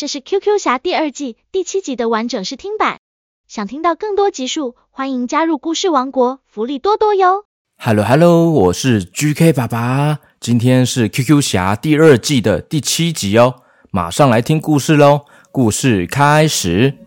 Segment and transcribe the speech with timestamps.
[0.00, 3.00] 这是 QQ 侠第二季第七集的完整试听版。
[3.46, 7.44] 想听到更多集数，欢迎加入故事王国，福利多多哟。
[7.76, 13.56] Hello Hello，我是 GK 爸爸，今天是 QQ 侠第二季的第七集哦，
[13.90, 16.99] 马上来听故事喽，故事开始。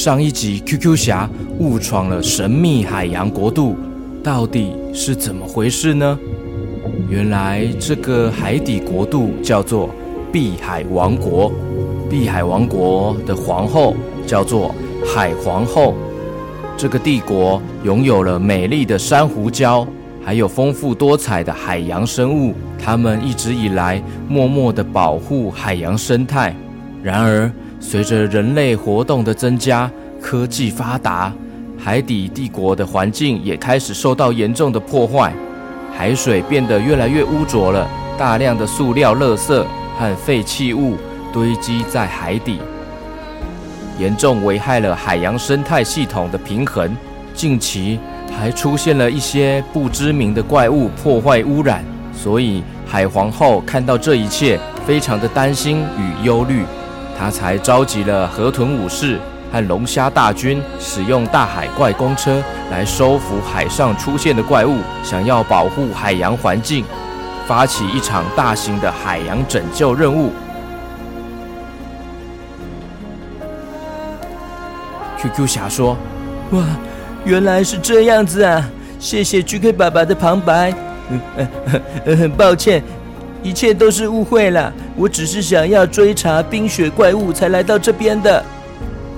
[0.00, 1.28] 上一集，QQ 侠
[1.58, 3.76] 误闯了神秘海洋国度，
[4.24, 6.18] 到底是怎么回事呢？
[7.10, 9.90] 原来这个海底国度叫做
[10.32, 11.52] 碧海王国，
[12.08, 13.94] 碧海王国的皇后
[14.26, 14.74] 叫做
[15.04, 15.94] 海皇后。
[16.78, 19.86] 这个帝国拥有了美丽的珊瑚礁，
[20.24, 26.56] 还有丰富多彩的海洋生物，他们一直以来默默地保护海洋生态。
[27.02, 27.52] 然而，
[27.82, 31.32] 随着人类活动的增加，科技发达，
[31.78, 35.32] 海底帝国的环境也开始受到严重的破坏，
[35.96, 39.64] 海水变得越来越污浊了，大量的塑料垃圾
[39.98, 40.96] 和废弃物
[41.32, 42.58] 堆积在海底，
[43.98, 46.94] 严重危害了海洋生态系统的平衡。
[47.32, 47.98] 近期
[48.38, 56.62] 还出现了一些不知名的怪物破坏污染，所以海皇后看到这一切，非常的担心与忧虑。
[57.20, 59.18] 他才召集了河豚武士
[59.52, 66.82] 和龙虾大军，使用大海怪公车来收服海上出现的怪物，想要保护海洋环境，
[67.46, 70.32] 发起一场大型的海洋拯救任务。
[75.18, 75.94] QQ 侠说
[76.52, 76.64] ：“哇，
[77.26, 78.64] 原来是这样子啊！
[78.98, 80.72] 谢谢 GK 爸爸的旁白。
[81.10, 81.48] 嗯，呃，
[82.06, 82.82] 呃，很抱歉。”
[83.42, 88.44] 一切都是误会了，我只是想要追查冰雪怪物才来到这边的。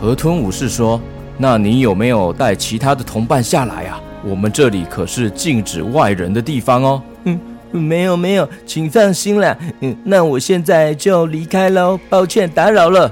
[0.00, 1.00] 河豚武士说
[1.36, 4.00] ：“那你有没有带其他的同伴下来啊？
[4.24, 7.40] 我们这里可是禁止外人的地方哦。”嗯，
[7.72, 9.56] 没有没有，请放心啦。
[9.80, 13.10] 嗯，那我现在就离开喽，抱歉打扰了。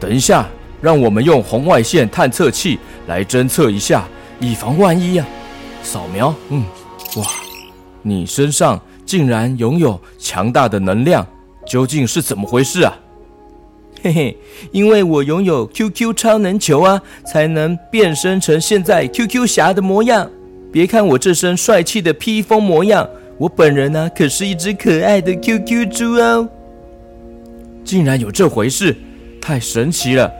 [0.00, 0.48] 等一下，
[0.80, 4.04] 让我们用红外线探测器来侦测一下，
[4.40, 5.26] 以防万一啊。
[5.84, 6.64] 扫描，嗯，
[7.16, 7.26] 哇，
[8.02, 8.80] 你身上。
[9.12, 11.26] 竟然拥有强大的能量，
[11.66, 12.96] 究竟是怎么回事啊？
[14.02, 14.38] 嘿嘿，
[14.70, 16.98] 因为我拥有 QQ 超能球啊，
[17.30, 20.30] 才能变身成现在 QQ 侠的模样。
[20.72, 23.06] 别看我这身帅气的披风模样，
[23.36, 26.48] 我本人呢、啊、可是一只可爱的 QQ 猪哦。
[27.84, 28.96] 竟然有这回事，
[29.42, 30.32] 太神奇了！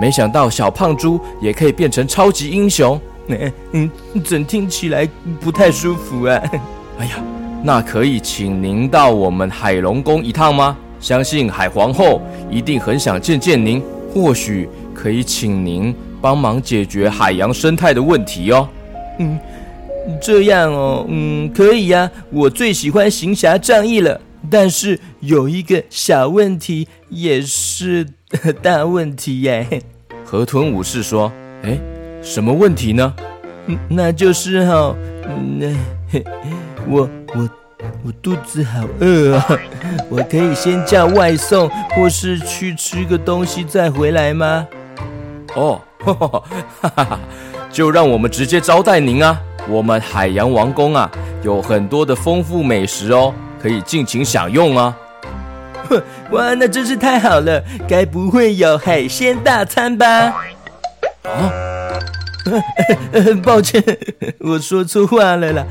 [0.00, 2.98] 没想到小胖猪也可以变成超级英雄。
[3.28, 3.90] 嗯 嗯，
[4.24, 5.06] 怎听起来
[5.42, 6.42] 不太舒服啊？
[6.98, 7.22] 哎呀！
[7.66, 10.76] 那可以请您到我们海龙宫一趟吗？
[11.00, 12.20] 相信海皇后
[12.50, 13.82] 一定很想见见您，
[14.12, 18.68] 或许可以请您帮忙解决海洋生态的问题哦。
[19.18, 19.38] 嗯，
[20.20, 22.10] 这样哦，嗯，可以呀。
[22.30, 24.20] 我最喜欢行侠仗义了，
[24.50, 28.06] 但是有一个小问题，也是
[28.60, 29.66] 大问题耶。
[30.22, 31.32] 河豚武士说
[31.64, 31.78] ：“哎，
[32.20, 33.14] 什么问题呢？
[33.88, 34.96] 那就是哈、哦，
[35.58, 35.76] 那、嗯。
[36.86, 37.48] ”我我
[38.04, 39.46] 我肚子好饿啊！
[40.08, 44.66] 我可以先叫外送，或是去吃个东西再回来吗？
[45.54, 46.42] 哦，哈哈
[46.80, 47.20] 哈哈，
[47.70, 49.40] 就让我们直接招待您啊！
[49.68, 51.10] 我们海洋王宫啊，
[51.42, 54.96] 有很多的丰富美食哦，可以尽情享用啊！
[56.30, 57.62] 哇，那真是太好了！
[57.88, 60.06] 该不会有海鲜大餐吧？
[61.24, 61.52] 啊？
[63.42, 63.82] 抱歉，
[64.40, 65.66] 我说错话了啦。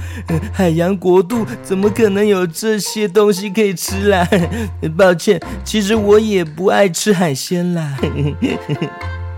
[0.52, 4.28] 海洋国度怎么可能有这些东西可以吃啦？
[4.98, 7.98] 抱歉，其实我也不爱吃海鲜啦。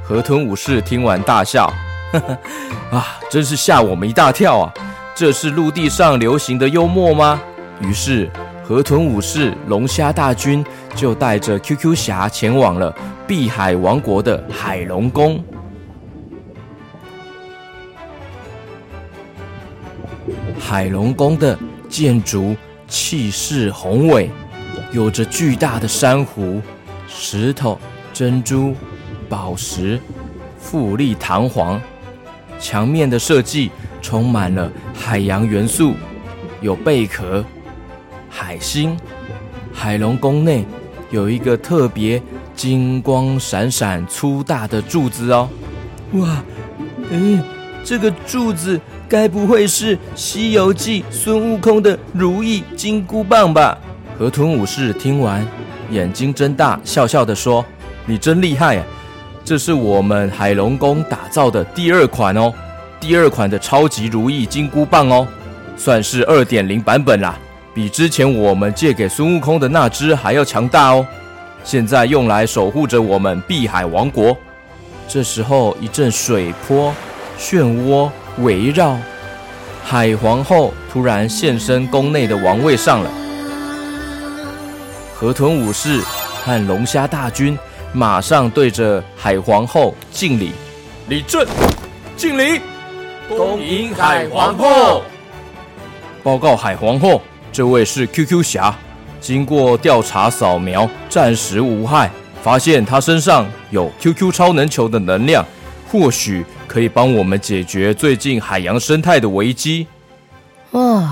[0.03, 1.71] 河豚武士听完大笑，
[2.91, 4.73] 啊，真是吓我们一大跳啊！
[5.15, 7.41] 这是陆地上流行的幽默吗？
[7.81, 8.29] 于是，
[8.63, 10.63] 河豚武士、龙虾大军
[10.95, 12.93] 就带着 QQ 侠前往了
[13.25, 15.43] 碧海王国的海龙宫。
[20.59, 21.57] 海龙宫的
[21.89, 22.55] 建筑
[22.87, 24.29] 气势宏伟，
[24.91, 26.61] 有着巨大的珊瑚、
[27.07, 27.79] 石头、
[28.13, 28.73] 珍珠、
[29.29, 29.99] 宝石，
[30.59, 31.79] 富丽堂皇。
[32.59, 33.69] 墙面的设计
[34.01, 35.93] 充满了海洋元素，
[36.61, 37.43] 有贝壳、
[38.29, 38.97] 海星。
[39.73, 40.65] 海龙宫内
[41.11, 42.21] 有一个特别
[42.55, 45.49] 金光闪闪、粗大的柱子哦。
[46.13, 46.41] 哇，
[47.09, 47.43] 嗯，
[47.83, 48.79] 这个柱子。
[49.07, 53.77] 该不会是《西游记》孙悟空的如意金箍棒吧？
[54.17, 55.45] 河豚武士听完，
[55.91, 57.63] 眼睛睁大，笑笑地说
[58.05, 58.83] ：“你真厉害啊！
[59.43, 62.51] 这是我们海龙宫打造的第二款哦，
[62.99, 65.27] 第二款的超级如意金箍棒哦，
[65.77, 67.37] 算是二点零版本啦，
[67.73, 71.05] 比之前我们借给孙悟空的那只还要强大哦。
[71.63, 74.35] 现在用来守护着我们碧海王国。”
[75.07, 76.91] 这时候，一阵水波、
[77.37, 78.97] 漩涡围绕，
[79.83, 83.09] 海皇后突然现身宫内的王位上了。
[85.15, 86.01] 河豚武士
[86.43, 87.57] 和龙虾大军
[87.93, 90.51] 马上对着海皇后敬礼，
[91.07, 91.45] 李正，
[92.17, 92.59] 敬礼，
[93.29, 95.03] 恭迎海皇后。
[96.21, 97.21] 报告海皇后，
[97.51, 98.75] 这位是 QQ 侠，
[99.21, 102.11] 经过调查扫描，暂时无害。
[102.43, 105.43] 发现他身上有 QQ 超能球的能量，
[105.97, 109.87] 或许可以帮我们解决最近海洋生态的危机。
[110.71, 111.07] 哦，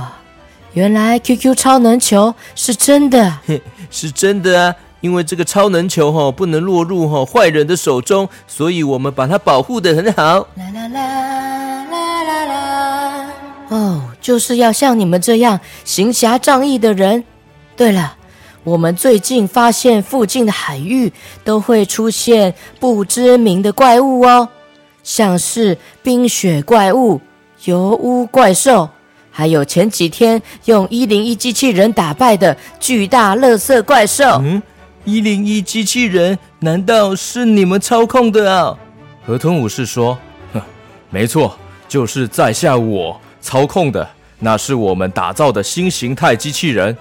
[0.73, 3.39] 原来 QQ 超能球是真的，
[3.89, 4.75] 是真的啊！
[4.99, 10.39] 因为这个超能球哈不能落入哈坏人的手中，所以我们把它保护的很好。
[10.55, 13.27] 啦啦啦啦啦啦！
[13.69, 17.23] 哦，就是要像你们这样行侠仗义的人。
[17.77, 18.17] 对了。
[18.65, 21.11] 我们最近发现附近的海域
[21.43, 24.47] 都会出现不知名的怪物哦，
[25.03, 27.21] 像是冰雪怪物、
[27.65, 28.89] 油污怪兽，
[29.29, 34.23] 还有前几天用一零一机器人打败的巨大垃圾怪兽。
[34.41, 34.63] 嗯，
[35.03, 38.77] 一零一机器人难道是你们操控的啊？
[39.25, 40.17] 河豚武士说
[40.53, 40.61] ：“哼，
[41.09, 41.57] 没错，
[41.87, 44.07] 就是在下我操控的，
[44.39, 46.95] 那是我们打造的新形态机器人。”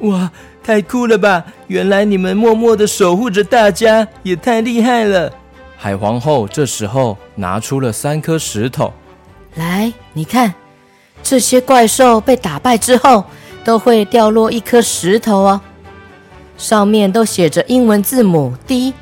[0.00, 0.30] 哇，
[0.62, 1.44] 太酷了吧！
[1.66, 5.30] 原来你们默默的守护着大家，也太厉害了。
[5.82, 8.92] 海皇后这时候拿出了三颗石头，
[9.54, 10.52] 来，你看，
[11.22, 13.24] 这些怪兽被打败之后，
[13.64, 15.60] 都会掉落一颗石头哦，
[16.58, 18.92] 上面都写着英文字母 D，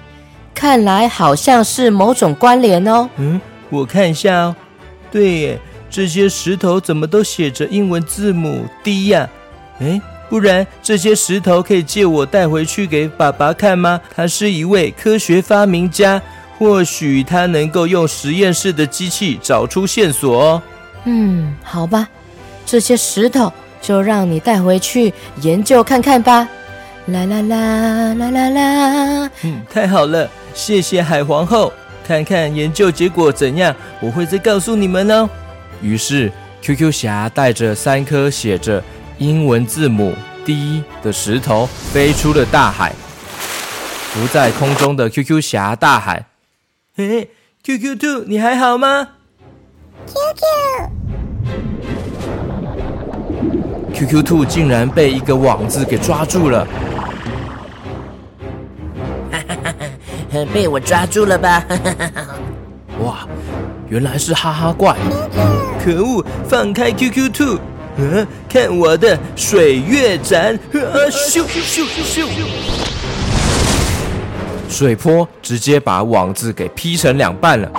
[0.54, 3.10] 看来好像是某种关联哦。
[3.16, 3.40] 嗯，
[3.70, 4.56] 我看一下哦。
[5.10, 5.60] 对耶，
[5.90, 9.28] 这些石头怎么都写着英文字母 D 呀？
[9.80, 10.00] 诶。
[10.28, 13.98] 不然这些石头可以借我带回去给爸爸看吗？
[14.14, 16.20] 他是一位科学发明家，
[16.58, 20.62] 或许他能够用实验室的机器找出线索哦。
[21.04, 22.08] 嗯，好吧，
[22.66, 26.48] 这些石头就让你带回去研究看看吧。
[27.06, 29.30] 啦啦啦啦啦啦！
[29.42, 31.72] 嗯，太好了，谢谢海皇后。
[32.06, 35.28] 看看研究结果怎样，我会再告诉你们哦。
[35.80, 38.82] 于是，QQ 侠带着三颗写着。
[39.18, 40.14] 英文字母
[40.44, 42.92] D 的石头飞出了大海，
[44.12, 46.24] 浮在空中的 QQ 侠大喊
[46.98, 47.30] ：“嘿嘿
[47.62, 49.10] ，QQ 兔，你还好吗
[53.94, 56.66] ？”QQ，QQ 兔竟然被一个网子给抓住了，
[59.30, 59.72] 哈哈哈
[60.32, 61.64] 哈，被我抓住了吧？
[63.00, 63.28] 哇，
[63.88, 64.96] 原来是哈哈怪！
[65.80, 67.60] 可恶，放开 QQ 兔！
[67.98, 70.56] 嗯，看我的水月斩！
[70.56, 72.26] 啊，咻咻咻！
[74.68, 77.70] 水波直接把网子给劈成两半了。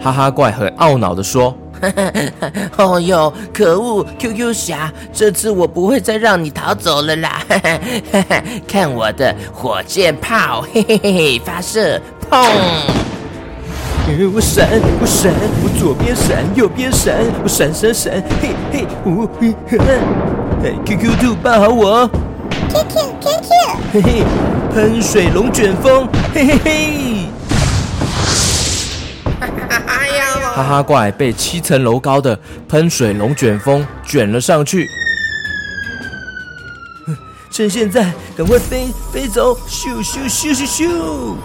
[0.00, 1.56] 哈哈怪很懊恼地说
[2.76, 7.42] ：“哦哟，可恶，QQ 侠，这次我不会再让你逃走了啦！
[8.68, 12.00] 看我的火箭炮，嘿嘿嘿嘿，发射，
[12.30, 12.46] 砰！”
[14.34, 14.68] 我闪，
[15.00, 19.54] 我闪，我左边闪，右边闪，我闪闪闪，嘿嘿，呜嘿
[20.62, 22.10] 嘿，QQ 兔抱好我
[22.74, 23.48] ，QQ，QQ，
[23.92, 24.24] 嘿嘿，
[24.74, 27.26] 喷水龙卷风，嘿嘿嘿，
[30.56, 32.36] 哈哈怪被七层楼高的
[32.68, 34.88] 喷水龙卷风卷了上去，
[37.52, 41.36] 趁现在赶快飞飞走，咻咻咻咻咻。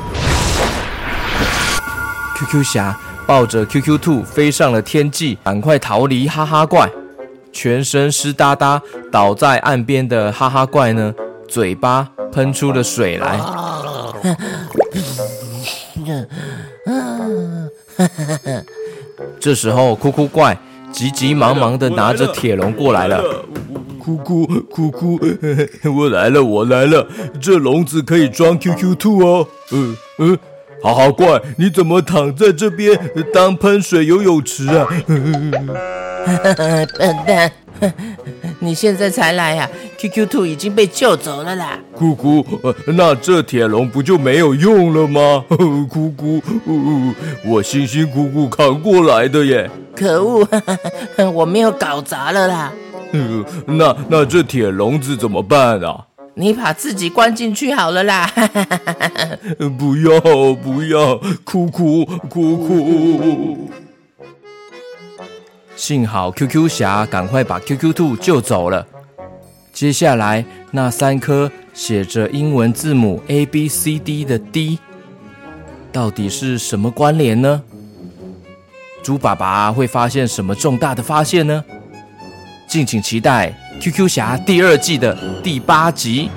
[2.39, 6.89] QQ 侠抱着 QQ 兔飞上了天际，赶快逃离哈哈怪。
[7.61, 11.13] 全身湿哒哒倒在岸边的哈哈怪呢，
[11.45, 13.37] 嘴巴喷出了水来。
[19.41, 20.57] 这时候，哭哭怪
[20.93, 23.21] 急急忙忙地拿着铁笼过来了。
[23.99, 25.19] 哭哭哭哭，
[25.97, 27.05] 我来了，我来了，
[27.41, 29.45] 这笼子可以装 QQ 兔哦。
[29.71, 30.39] 嗯嗯。
[30.81, 32.97] 哈哈怪，你怎么躺在这边
[33.33, 34.87] 当喷水游泳池啊？
[36.97, 37.51] 笨蛋，
[38.59, 41.79] 你现在才来呀？QQ 兔已经被救走了啦。
[41.95, 42.45] 姑姑，
[42.87, 45.43] 那这铁笼不就没有用了吗？
[45.89, 46.41] 姑姑，
[47.45, 49.69] 我辛辛苦苦扛过来的耶。
[49.95, 50.47] 可恶，
[51.33, 52.71] 我没有搞砸了啦。
[53.11, 56.05] 嗯，那那这铁笼子怎么办啊？
[56.35, 58.31] 你把自己关进去好了啦！
[59.77, 60.19] 不要
[60.53, 63.69] 不要，哭哭哭哭！
[65.79, 68.85] 幸好 QQ 侠赶快把 QQ 兔救走了。
[69.71, 74.77] 接下来那三颗写着英文字母 A B C D 的 D，
[75.89, 77.63] 到底是什么关联呢？
[79.01, 81.63] 猪爸爸会发现什么重大的发现呢？
[82.67, 83.49] 敬请期待
[83.81, 86.29] 《QQ 侠》第二季的第八集。